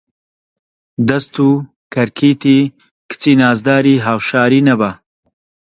[1.09, 1.49] دەست و
[1.93, 2.57] کەرکیتی
[3.09, 4.91] کچی نازداری هەوشاری نەبا